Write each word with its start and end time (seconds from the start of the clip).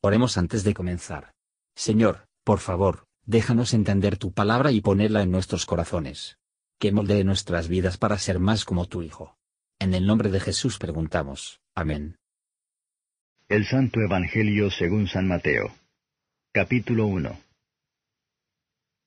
Oremos 0.00 0.38
antes 0.38 0.62
de 0.62 0.74
comenzar. 0.74 1.32
Señor, 1.74 2.28
por 2.44 2.60
favor, 2.60 3.06
déjanos 3.26 3.74
entender 3.74 4.16
tu 4.16 4.32
palabra 4.32 4.70
y 4.70 4.80
ponerla 4.80 5.22
en 5.22 5.32
nuestros 5.32 5.66
corazones. 5.66 6.38
Que 6.78 6.92
moldee 6.92 7.24
nuestras 7.24 7.66
vidas 7.66 7.98
para 7.98 8.16
ser 8.18 8.38
más 8.38 8.64
como 8.64 8.86
tu 8.86 9.02
Hijo. 9.02 9.36
En 9.80 9.94
el 9.94 10.06
nombre 10.06 10.30
de 10.30 10.38
Jesús 10.38 10.78
preguntamos. 10.78 11.60
Amén. 11.74 12.16
El 13.48 13.66
Santo 13.66 14.00
Evangelio 14.00 14.70
según 14.70 15.08
San 15.08 15.26
Mateo. 15.26 15.74
Capítulo 16.52 17.06
1. 17.06 17.36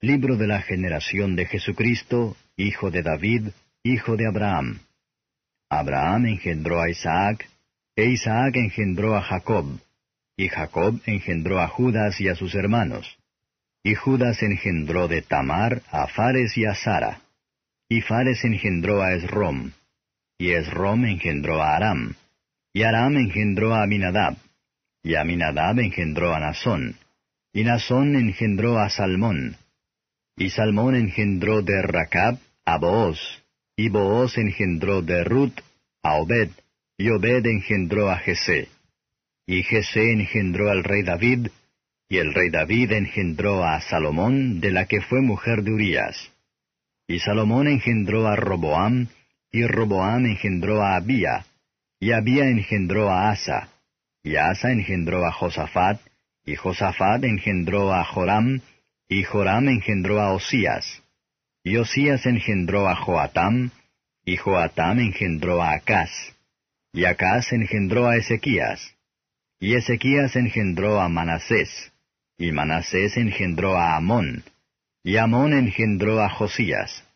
Libro 0.01 0.35
de 0.35 0.47
la 0.47 0.61
generación 0.61 1.37
de 1.37 1.45
Jesucristo, 1.45 2.35
hijo 2.57 2.91
de 2.91 3.03
David, 3.03 3.49
hijo 3.83 4.17
de 4.17 4.27
Abraham. 4.27 4.79
Abraham 5.69 6.25
engendró 6.25 6.81
a 6.81 6.89
Isaac, 6.89 7.47
e 7.95 8.07
Isaac 8.07 8.55
engendró 8.55 9.15
a 9.15 9.21
Jacob, 9.21 9.79
y 10.41 10.47
Jacob 10.47 10.99
engendró 11.05 11.59
a 11.59 11.67
Judas 11.67 12.19
y 12.19 12.27
a 12.27 12.33
sus 12.33 12.55
hermanos. 12.55 13.15
Y 13.83 13.93
Judas 13.93 14.41
engendró 14.41 15.07
de 15.07 15.21
Tamar 15.21 15.83
a 15.91 16.07
Fares 16.07 16.57
y 16.57 16.65
a 16.65 16.73
Sara. 16.73 17.21
Y 17.87 18.01
Fares 18.01 18.43
engendró 18.43 19.03
a 19.03 19.13
Esrom. 19.13 19.71
Y 20.39 20.53
Esrom 20.53 21.05
engendró 21.05 21.61
a 21.61 21.75
Aram. 21.75 22.15
Y 22.73 22.81
Aram 22.81 23.17
engendró 23.17 23.75
a 23.75 23.83
Aminadab. 23.83 24.35
Y 25.03 25.13
Aminadab 25.13 25.79
engendró 25.79 26.33
a 26.33 26.39
Nazón. 26.39 26.95
Y 27.53 27.63
Nazón 27.63 28.15
engendró 28.15 28.79
a 28.79 28.89
Salmón. 28.89 29.57
Y 30.37 30.49
Salmón 30.49 30.95
engendró 30.95 31.61
de 31.61 31.83
Racab 31.83 32.39
a 32.65 32.79
Booz. 32.79 33.43
Y 33.75 33.89
Booz 33.89 34.39
engendró 34.39 35.03
de 35.03 35.23
Ruth 35.23 35.59
a 36.01 36.15
Obed. 36.15 36.49
Y 36.97 37.09
Obed 37.09 37.45
engendró 37.45 38.09
a 38.09 38.17
Jesé. 38.17 38.69
Y 39.45 39.63
Jesé 39.63 40.11
engendró 40.11 40.69
al 40.69 40.83
rey 40.83 41.03
David, 41.03 41.47
y 42.07 42.17
el 42.17 42.33
rey 42.33 42.49
David 42.49 42.91
engendró 42.91 43.63
a 43.63 43.79
Salomón, 43.81 44.59
de 44.59 44.71
la 44.71 44.85
que 44.85 45.01
fue 45.01 45.21
mujer 45.21 45.63
de 45.63 45.71
Urías. 45.71 46.31
Y 47.07 47.19
Salomón 47.19 47.67
engendró 47.67 48.27
a 48.27 48.35
Roboam, 48.35 49.07
y 49.51 49.65
Roboam 49.65 50.25
engendró 50.25 50.81
a 50.81 50.95
Abía, 50.95 51.45
y 51.99 52.11
Abía 52.11 52.49
engendró 52.49 53.09
a 53.09 53.29
Asa, 53.31 53.69
y 54.23 54.35
Asa 54.35 54.71
engendró 54.71 55.25
a 55.25 55.31
Josafat, 55.31 55.99
y 56.45 56.55
Josafat 56.55 57.23
engendró 57.23 57.93
a 57.93 58.03
Joram, 58.03 58.61
y 59.07 59.23
Joram 59.23 59.67
engendró 59.69 60.21
a 60.21 60.33
Osías. 60.33 61.03
Y 61.63 61.77
Osías 61.77 62.25
engendró 62.25 62.87
a 62.87 62.95
Joatam, 62.95 63.71
y 64.25 64.37
Joatam 64.37 64.99
engendró 64.99 65.61
a 65.61 65.73
Acaz, 65.73 66.09
y 66.93 67.05
Acaz 67.05 67.51
engendró 67.53 68.07
a 68.07 68.17
Ezequías. 68.17 68.95
Y 69.63 69.75
Ezequías 69.75 70.35
engendró 70.35 70.99
a 70.99 71.07
Manasés, 71.07 71.93
y 72.35 72.51
Manasés 72.51 73.15
engendró 73.15 73.77
a 73.77 73.95
Amón, 73.95 74.43
y 75.03 75.17
Amón 75.17 75.53
engendró 75.53 76.19
a 76.19 76.29
Josías, 76.29 77.07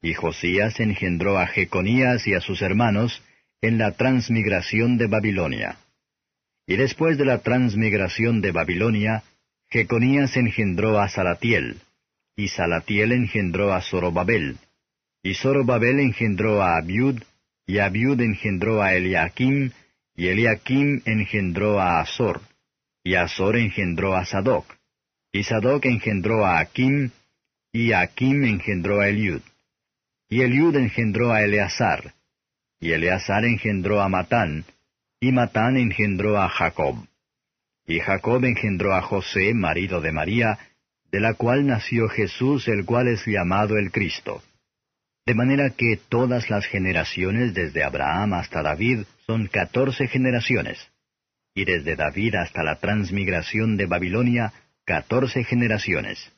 y 0.00 0.14
Josías 0.14 0.78
engendró 0.78 1.38
a 1.38 1.48
Jeconías 1.48 2.24
y 2.28 2.34
a 2.34 2.40
sus 2.40 2.62
hermanos 2.62 3.20
en 3.60 3.78
la 3.78 3.96
transmigración 3.96 4.96
de 4.96 5.08
Babilonia. 5.08 5.78
Y 6.68 6.76
después 6.76 7.18
de 7.18 7.24
la 7.24 7.38
transmigración 7.38 8.42
de 8.42 8.52
Babilonia, 8.52 9.24
Jeconías 9.68 10.36
engendró 10.36 11.00
a 11.00 11.08
Salatiel, 11.08 11.80
y 12.36 12.46
Salatiel 12.46 13.10
engendró 13.10 13.74
a 13.74 13.82
Zorobabel, 13.82 14.58
y 15.24 15.34
Zorobabel 15.34 15.98
engendró 15.98 16.62
a 16.62 16.76
Abiud, 16.76 17.20
y 17.66 17.78
Abiud 17.78 18.20
engendró 18.20 18.82
a 18.82 18.94
Eliakim, 18.94 19.72
y 20.18 20.26
Eliakim 20.26 21.00
engendró 21.04 21.78
a 21.80 22.00
Azor, 22.00 22.40
y 23.04 23.14
Azor 23.14 23.56
engendró 23.56 24.16
a 24.16 24.24
Sadoc, 24.24 24.66
y 25.30 25.44
Sadoc 25.44 25.84
engendró 25.86 26.44
a 26.44 26.58
Akim, 26.58 27.10
y 27.72 27.92
Akim 27.92 28.42
engendró 28.42 29.00
a 29.00 29.06
Eliud. 29.08 29.42
Y 30.28 30.40
Eliud 30.40 30.74
engendró 30.74 31.32
a 31.32 31.42
Eleazar, 31.42 32.14
y 32.80 32.90
Eleazar 32.90 33.44
engendró 33.44 34.02
a 34.02 34.08
Matán, 34.08 34.64
y 35.20 35.30
Matán 35.30 35.76
engendró 35.76 36.36
a 36.36 36.48
Jacob. 36.48 36.96
Y 37.86 38.00
Jacob 38.00 38.44
engendró 38.44 38.96
a 38.96 39.02
José, 39.02 39.54
marido 39.54 40.00
de 40.00 40.10
María, 40.10 40.58
de 41.12 41.20
la 41.20 41.34
cual 41.34 41.64
nació 41.64 42.08
Jesús, 42.08 42.66
el 42.66 42.84
cual 42.84 43.06
es 43.06 43.24
llamado 43.24 43.78
el 43.78 43.92
Cristo. 43.92 44.42
De 45.24 45.34
manera 45.34 45.70
que 45.70 45.96
todas 46.08 46.50
las 46.50 46.66
generaciones 46.66 47.54
desde 47.54 47.84
Abraham 47.84 48.34
hasta 48.34 48.62
David 48.62 49.04
son 49.28 49.46
catorce 49.46 50.08
generaciones, 50.08 50.78
y 51.54 51.66
desde 51.66 51.96
David 51.96 52.36
hasta 52.36 52.62
la 52.62 52.76
transmigración 52.76 53.76
de 53.76 53.84
Babilonia, 53.84 54.54
catorce 54.86 55.44
generaciones, 55.44 56.32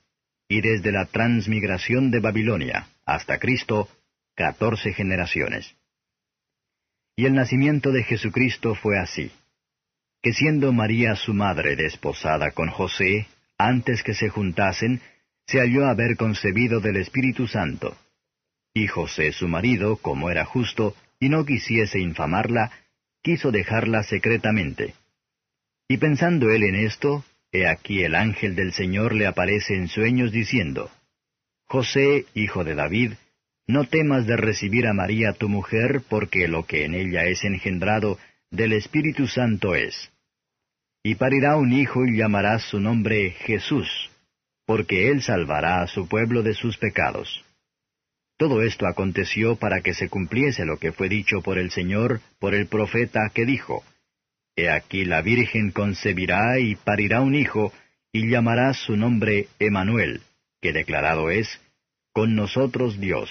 y 0.49 0.61
desde 0.61 0.91
la 0.91 1.07
transmigración 1.07 2.11
de 2.11 2.19
Babilonia 2.19 2.89
hasta 3.07 3.39
Cristo, 3.39 3.89
catorce 4.35 4.93
generaciones. 4.93 5.77
Y 7.15 7.27
el 7.27 7.35
nacimiento 7.35 7.93
de 7.93 8.03
Jesucristo 8.03 8.75
fue 8.75 8.99
así, 8.99 9.31
que 10.21 10.33
siendo 10.33 10.73
María 10.73 11.15
su 11.15 11.33
madre 11.33 11.77
desposada 11.77 12.51
con 12.51 12.71
José, 12.71 13.29
antes 13.57 14.03
que 14.03 14.15
se 14.15 14.31
juntasen, 14.31 15.01
se 15.47 15.61
halló 15.61 15.87
haber 15.87 16.17
concebido 16.17 16.81
del 16.81 16.97
Espíritu 16.97 17.47
Santo. 17.47 17.97
Y 18.75 18.89
José 18.89 19.31
su 19.31 19.47
marido, 19.47 19.97
como 19.97 20.29
era 20.29 20.45
justo, 20.45 20.97
y 21.21 21.29
no 21.29 21.45
quisiese 21.45 22.01
infamarla, 22.01 22.73
quiso 23.23 23.53
dejarla 23.53 24.03
secretamente. 24.03 24.95
Y 25.87 25.99
pensando 25.99 26.51
él 26.51 26.65
en 26.65 26.75
esto, 26.75 27.25
he 27.53 27.67
aquí 27.69 28.03
el 28.03 28.15
ángel 28.15 28.57
del 28.57 28.73
Señor 28.73 29.15
le 29.15 29.27
aparece 29.27 29.77
en 29.77 29.89
sueños 29.89 30.33
diciendo, 30.33 30.91
José, 31.67 32.25
hijo 32.35 32.65
de 32.65 32.75
David, 32.75 33.13
no 33.67 33.85
temas 33.85 34.27
de 34.27 34.37
recibir 34.37 34.87
a 34.87 34.93
María 34.93 35.33
tu 35.35 35.49
mujer, 35.49 36.03
porque 36.09 36.49
lo 36.49 36.67
que 36.67 36.85
en 36.85 36.95
ella 36.95 37.27
es 37.27 37.45
engendrado 37.45 38.19
del 38.51 38.73
Espíritu 38.73 39.29
Santo 39.29 39.77
es. 39.77 40.11
Y 41.05 41.15
parirá 41.15 41.57
un 41.57 41.73
hijo 41.73 42.05
y 42.05 42.17
llamarás 42.17 42.65
su 42.65 42.81
nombre 42.81 43.31
Jesús, 43.31 44.11
porque 44.67 45.11
él 45.11 45.23
salvará 45.23 45.83
a 45.83 45.87
su 45.87 46.09
pueblo 46.09 46.43
de 46.43 46.55
sus 46.55 46.77
pecados. 46.79 47.45
Todo 48.41 48.63
esto 48.63 48.87
aconteció 48.87 49.57
para 49.57 49.83
que 49.83 49.93
se 49.93 50.09
cumpliese 50.09 50.65
lo 50.65 50.79
que 50.79 50.93
fue 50.93 51.11
dicho 51.11 51.43
por 51.43 51.59
el 51.59 51.71
Señor, 51.71 52.23
por 52.39 52.55
el 52.55 52.69
profeta, 52.69 53.31
que 53.35 53.45
dijo, 53.45 53.85
He 54.57 54.71
aquí 54.71 55.05
la 55.05 55.21
Virgen 55.21 55.73
concebirá 55.73 56.59
y 56.59 56.75
parirá 56.75 57.21
un 57.21 57.35
hijo, 57.35 57.71
y 58.15 58.31
llamará 58.31 58.73
su 58.73 58.97
nombre 58.97 59.49
Emanuel, 59.59 60.23
que 60.63 60.73
declarado 60.73 61.29
es, 61.29 61.61
con 62.15 62.35
nosotros 62.35 62.99
Dios. 62.99 63.29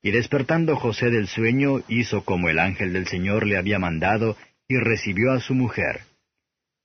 Y 0.00 0.12
despertando 0.12 0.76
José 0.76 1.10
del 1.10 1.28
sueño, 1.28 1.82
hizo 1.86 2.24
como 2.24 2.48
el 2.48 2.60
ángel 2.60 2.94
del 2.94 3.06
Señor 3.06 3.46
le 3.46 3.58
había 3.58 3.78
mandado, 3.78 4.38
y 4.66 4.78
recibió 4.78 5.32
a 5.32 5.40
su 5.40 5.52
mujer. 5.52 6.00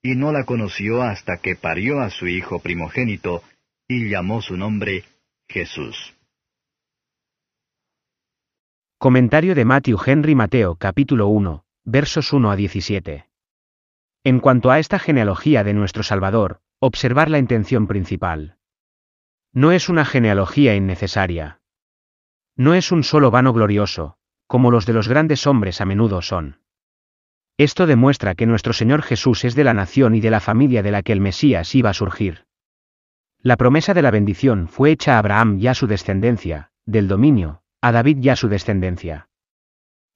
Y 0.02 0.16
no 0.16 0.32
la 0.32 0.44
conoció 0.44 1.00
hasta 1.00 1.38
que 1.38 1.56
parió 1.56 2.00
a 2.00 2.10
su 2.10 2.26
hijo 2.26 2.58
primogénito, 2.58 3.42
y 3.88 4.10
llamó 4.10 4.42
su 4.42 4.58
nombre 4.58 5.04
Jesús. 5.48 6.14
Comentario 9.02 9.54
de 9.54 9.64
Matthew 9.64 9.98
Henry 10.04 10.34
Mateo 10.34 10.74
capítulo 10.74 11.28
1, 11.28 11.64
versos 11.84 12.34
1 12.34 12.50
a 12.50 12.54
17. 12.54 13.30
En 14.24 14.40
cuanto 14.40 14.70
a 14.70 14.78
esta 14.78 14.98
genealogía 14.98 15.64
de 15.64 15.72
nuestro 15.72 16.02
Salvador, 16.02 16.60
observar 16.80 17.30
la 17.30 17.38
intención 17.38 17.86
principal. 17.86 18.58
No 19.54 19.72
es 19.72 19.88
una 19.88 20.04
genealogía 20.04 20.76
innecesaria. 20.76 21.62
No 22.56 22.74
es 22.74 22.92
un 22.92 23.02
solo 23.02 23.30
vano 23.30 23.54
glorioso, 23.54 24.18
como 24.46 24.70
los 24.70 24.84
de 24.84 24.92
los 24.92 25.08
grandes 25.08 25.46
hombres 25.46 25.80
a 25.80 25.86
menudo 25.86 26.20
son. 26.20 26.60
Esto 27.56 27.86
demuestra 27.86 28.34
que 28.34 28.44
nuestro 28.44 28.74
Señor 28.74 29.00
Jesús 29.00 29.46
es 29.46 29.54
de 29.54 29.64
la 29.64 29.72
nación 29.72 30.14
y 30.14 30.20
de 30.20 30.30
la 30.30 30.40
familia 30.40 30.82
de 30.82 30.90
la 30.90 31.02
que 31.02 31.12
el 31.12 31.22
Mesías 31.22 31.74
iba 31.74 31.88
a 31.88 31.94
surgir. 31.94 32.44
La 33.38 33.56
promesa 33.56 33.94
de 33.94 34.02
la 34.02 34.10
bendición 34.10 34.68
fue 34.68 34.90
hecha 34.90 35.14
a 35.14 35.20
Abraham 35.20 35.56
y 35.58 35.68
a 35.68 35.74
su 35.74 35.86
descendencia, 35.86 36.72
del 36.84 37.08
dominio, 37.08 37.62
a 37.80 37.92
David 37.92 38.18
y 38.22 38.28
a 38.28 38.36
su 38.36 38.48
descendencia. 38.48 39.28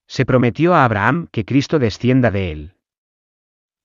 Se 0.06 0.26
prometió 0.26 0.74
a 0.74 0.84
Abraham 0.84 1.28
que 1.32 1.44
Cristo 1.44 1.78
descienda 1.78 2.30
de 2.30 2.52
él. 2.52 2.76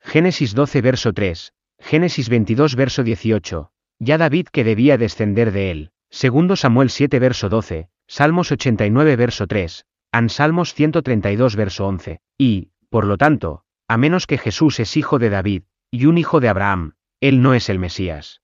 Génesis 0.02 0.54
12 0.54 0.82
verso 0.82 1.14
3, 1.14 1.54
Génesis 1.80 2.30
22 2.30 2.76
verso 2.76 3.04
18, 3.04 3.72
ya 4.00 4.18
David 4.18 4.48
que 4.52 4.64
debía 4.64 4.98
descender 4.98 5.52
de 5.52 5.72
él, 5.72 5.92
segundo 6.10 6.56
Samuel 6.56 6.90
7 6.90 7.20
verso 7.20 7.50
12, 7.50 7.90
Salmos 8.08 8.52
89 8.52 9.16
verso 9.16 9.48
3, 9.48 9.86
Ansalmos 10.12 10.74
132 10.74 11.56
verso 11.56 11.88
11, 11.88 12.20
y, 12.38 12.72
por 12.90 13.06
lo 13.06 13.18
tanto, 13.18 13.64
a 13.88 13.98
menos 13.98 14.26
que 14.28 14.38
Jesús 14.38 14.80
es 14.80 14.98
hijo 14.98 15.20
de 15.20 15.30
David, 15.30 15.64
y 15.92 16.06
un 16.06 16.18
hijo 16.18 16.40
de 16.40 16.50
Abraham, 16.50 16.94
él 17.22 17.42
no 17.42 17.54
es 17.54 17.70
el 17.70 17.80
Mesías. 17.80 18.42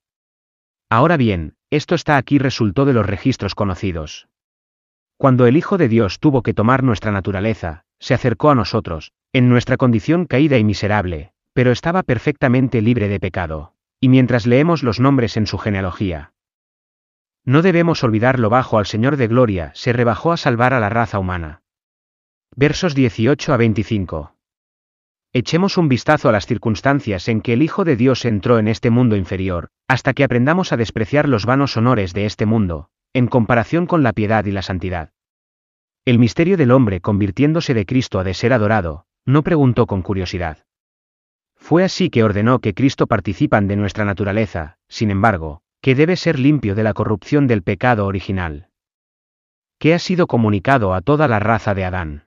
Ahora 0.90 1.18
bien, 1.18 1.56
esto 1.72 1.96
está 1.96 2.18
aquí 2.18 2.38
resultó 2.38 2.86
de 2.86 2.94
los 2.94 3.06
registros 3.06 3.56
conocidos. 3.56 4.28
Cuando 5.18 5.48
el 5.48 5.58
Hijo 5.58 5.78
de 5.78 5.88
Dios 5.88 6.20
tuvo 6.20 6.44
que 6.44 6.54
tomar 6.54 6.84
nuestra 6.84 7.12
naturaleza, 7.12 7.86
se 8.00 8.14
acercó 8.14 8.50
a 8.50 8.56
nosotros, 8.56 9.14
en 9.34 9.50
nuestra 9.50 9.78
condición 9.78 10.26
caída 10.26 10.58
y 10.58 10.64
miserable, 10.64 11.32
pero 11.54 11.72
estaba 11.72 12.04
perfectamente 12.04 12.82
libre 12.82 13.08
de 13.08 13.20
pecado. 13.20 13.74
Y 14.00 14.10
mientras 14.10 14.46
leemos 14.46 14.84
los 14.84 15.00
nombres 15.00 15.38
en 15.38 15.48
su 15.48 15.58
genealogía, 15.58 16.34
no 17.46 17.62
debemos 17.62 18.04
olvidar 18.04 18.40
lo 18.40 18.50
bajo 18.50 18.80
al 18.80 18.88
Señor 18.88 19.18
de 19.18 19.28
Gloria, 19.28 19.72
se 19.76 19.94
rebajó 19.94 20.32
a 20.32 20.38
salvar 20.38 20.74
a 20.74 20.80
la 20.80 20.90
raza 20.90 21.20
humana. 21.20 21.62
Versos 22.56 22.96
18 22.96 23.54
a 23.54 23.58
25. 23.58 24.36
Echemos 25.32 25.78
un 25.78 25.88
vistazo 25.88 26.28
a 26.30 26.32
las 26.32 26.48
circunstancias 26.48 27.28
en 27.28 27.42
que 27.42 27.54
el 27.54 27.62
Hijo 27.62 27.84
de 27.84 27.98
Dios 27.98 28.26
entró 28.26 28.58
en 28.58 28.68
este 28.68 28.90
mundo 28.90 29.16
inferior, 29.16 29.70
hasta 29.88 30.14
que 30.14 30.24
aprendamos 30.24 30.74
a 30.74 30.78
despreciar 30.78 31.30
los 31.30 31.46
vanos 31.46 31.78
honores 31.78 32.14
de 32.14 32.26
este 32.26 32.48
mundo, 32.48 32.90
en 33.16 33.28
comparación 33.28 33.88
con 33.88 34.04
la 34.04 34.12
piedad 34.12 34.44
y 34.44 34.52
la 34.52 34.62
santidad. 34.62 35.14
El 36.04 36.20
misterio 36.20 36.58
del 36.58 36.72
hombre 36.72 37.00
convirtiéndose 37.00 37.74
de 37.74 37.86
Cristo 37.86 38.20
a 38.20 38.26
de 38.26 38.34
ser 38.34 38.52
adorado, 38.52 39.06
no 39.26 39.42
preguntó 39.42 39.88
con 39.88 40.02
curiosidad. 40.02 40.66
Fue 41.56 41.86
así 41.86 42.10
que 42.10 42.26
ordenó 42.26 42.60
que 42.60 42.74
Cristo 42.74 43.08
participan 43.08 43.70
de 43.70 43.78
nuestra 43.78 44.04
naturaleza, 44.04 44.80
sin 44.90 45.12
embargo, 45.12 45.62
que 45.80 45.96
debe 45.96 46.18
ser 46.18 46.40
limpio 46.40 46.76
de 46.76 46.84
la 46.84 46.94
corrupción 46.94 47.48
del 47.48 47.64
pecado 47.64 48.06
original. 48.06 48.68
Que 49.80 49.94
ha 49.94 50.00
sido 50.00 50.28
comunicado 50.28 50.94
a 50.94 51.00
toda 51.00 51.30
la 51.30 51.40
raza 51.40 51.74
de 51.74 51.86
Adán. 51.86 52.26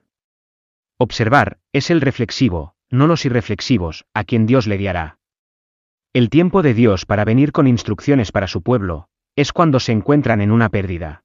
Observar, 0.97 1.59
es 1.71 1.91
el 1.91 2.01
reflexivo, 2.01 2.73
no 2.89 3.05
los 3.05 3.25
irreflexivos, 3.25 4.05
a 4.15 4.23
quien 4.23 4.47
Dios 4.47 4.65
le 4.65 4.77
guiará. 4.77 5.19
El 6.13 6.31
tiempo 6.31 6.63
de 6.63 6.73
Dios 6.73 7.05
para 7.05 7.25
venir 7.25 7.51
con 7.51 7.67
instrucciones 7.67 8.31
para 8.31 8.47
su 8.47 8.63
pueblo, 8.63 9.07
es 9.39 9.53
cuando 9.53 9.79
se 9.79 9.93
encuentran 9.93 10.41
en 10.41 10.51
una 10.51 10.67
pérdida. 10.67 11.23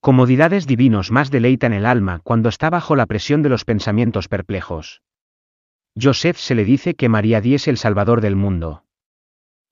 Comodidades 0.00 0.66
divinos 0.66 1.12
más 1.12 1.30
deleitan 1.30 1.72
el 1.72 1.86
alma 1.86 2.18
cuando 2.24 2.48
está 2.48 2.68
bajo 2.68 2.96
la 2.96 3.06
presión 3.06 3.42
de 3.42 3.48
los 3.48 3.64
pensamientos 3.64 4.26
perplejos. 4.26 5.02
Joseph 5.94 6.36
se 6.36 6.56
le 6.56 6.64
dice 6.64 6.94
que 6.94 7.08
María 7.08 7.40
diese 7.40 7.70
el 7.70 7.78
Salvador 7.78 8.22
del 8.22 8.34
mundo. 8.34 8.84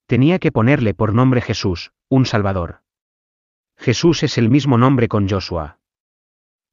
Tenía 0.06 0.38
que 0.38 0.52
ponerle 0.52 0.94
por 0.94 1.12
nombre 1.12 1.40
Jesús, 1.40 1.92
un 2.08 2.24
Salvador. 2.24 2.82
Jesús 3.76 4.22
es 4.22 4.38
el 4.38 4.48
mismo 4.48 4.78
nombre 4.78 5.08
con 5.08 5.28
Joshua. 5.28 5.80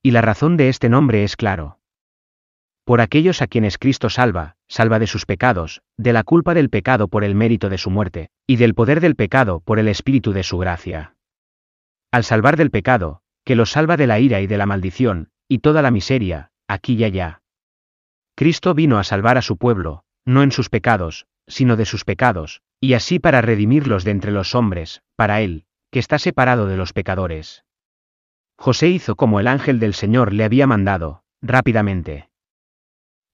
Y 0.04 0.12
la 0.12 0.22
razón 0.22 0.58
de 0.58 0.70
este 0.70 0.90
nombre 0.90 1.24
es 1.24 1.36
claro 1.36 1.80
por 2.84 3.02
aquellos 3.02 3.42
a 3.42 3.48
quienes 3.48 3.78
Cristo 3.78 4.10
salva, 4.10 4.57
salva 4.68 5.00
de 5.00 5.08
sus 5.08 5.26
pecados, 5.26 5.82
de 5.98 6.14
la 6.14 6.24
culpa 6.24 6.54
del 6.54 6.70
pecado 6.70 7.08
por 7.08 7.24
el 7.24 7.36
mérito 7.36 7.70
de 7.70 7.78
su 7.78 7.90
muerte, 7.90 8.30
y 8.46 8.58
del 8.58 8.74
poder 8.74 9.02
del 9.02 9.16
pecado 9.16 9.62
por 9.62 9.80
el 9.80 9.88
espíritu 9.88 10.34
de 10.34 10.44
su 10.44 10.58
gracia. 10.58 11.16
Al 12.12 12.24
salvar 12.24 12.58
del 12.58 12.72
pecado, 12.72 13.22
que 13.46 13.56
los 13.56 13.72
salva 13.72 13.98
de 13.98 14.08
la 14.08 14.20
ira 14.20 14.42
y 14.42 14.48
de 14.48 14.58
la 14.58 14.66
maldición, 14.66 15.30
y 15.48 15.60
toda 15.60 15.82
la 15.82 15.92
miseria, 15.92 16.52
aquí 16.68 16.96
y 16.96 17.04
allá. 17.04 17.42
Cristo 18.36 18.74
vino 18.74 19.00
a 19.00 19.04
salvar 19.04 19.38
a 19.38 19.42
su 19.42 19.58
pueblo, 19.58 20.04
no 20.26 20.44
en 20.44 20.52
sus 20.52 20.70
pecados, 20.70 21.28
sino 21.48 21.76
de 21.76 21.86
sus 21.86 22.04
pecados, 22.04 22.62
y 22.80 22.94
así 22.94 23.20
para 23.20 23.42
redimirlos 23.42 24.04
de 24.04 24.12
entre 24.12 24.32
los 24.32 24.54
hombres, 24.56 25.02
para 25.16 25.42
él, 25.42 25.66
que 25.92 26.00
está 26.00 26.20
separado 26.20 26.68
de 26.68 26.78
los 26.78 26.94
pecadores. 26.94 27.64
José 28.58 28.90
hizo 28.90 29.16
como 29.16 29.40
el 29.40 29.48
ángel 29.48 29.80
del 29.80 29.94
Señor 29.94 30.34
le 30.34 30.44
había 30.44 30.68
mandado, 30.68 31.24
rápidamente 31.42 32.30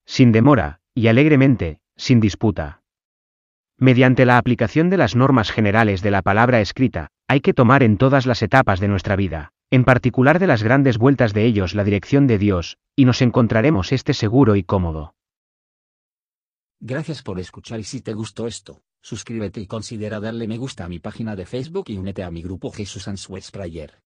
sin 0.05 0.31
demora, 0.31 0.79
y 0.95 1.07
alegremente, 1.07 1.79
sin 1.95 2.19
disputa. 2.19 2.81
Mediante 3.77 4.25
la 4.25 4.37
aplicación 4.37 4.89
de 4.89 4.97
las 4.97 5.15
normas 5.15 5.51
generales 5.51 6.01
de 6.01 6.11
la 6.11 6.21
palabra 6.21 6.61
escrita, 6.61 7.07
hay 7.27 7.41
que 7.41 7.53
tomar 7.53 7.83
en 7.83 7.97
todas 7.97 8.25
las 8.25 8.41
etapas 8.41 8.79
de 8.79 8.87
nuestra 8.87 9.15
vida, 9.15 9.51
en 9.71 9.83
particular 9.83 10.39
de 10.39 10.47
las 10.47 10.61
grandes 10.61 10.97
vueltas 10.97 11.33
de 11.33 11.45
ellos 11.45 11.73
la 11.73 11.83
dirección 11.83 12.27
de 12.27 12.37
Dios, 12.37 12.77
y 12.95 13.05
nos 13.05 13.21
encontraremos 13.21 13.91
este 13.91 14.13
seguro 14.13 14.55
y 14.55 14.63
cómodo. 14.63 15.15
Gracias 16.79 17.23
por 17.23 17.39
escuchar 17.39 17.79
y 17.79 17.83
si 17.83 18.01
te 18.01 18.13
gustó 18.13 18.45
esto, 18.45 18.81
suscríbete 19.01 19.61
y 19.61 19.67
considera 19.67 20.19
darle 20.19 20.47
me 20.47 20.57
gusta 20.57 20.85
a 20.85 20.89
mi 20.89 20.99
página 20.99 21.35
de 21.35 21.45
Facebook 21.45 21.85
y 21.87 21.97
únete 21.97 22.23
a 22.23 22.29
mi 22.29 22.41
grupo 22.41 22.71
Jesús 22.71 23.07
Answers 23.07 23.51
Prayer. 23.51 23.99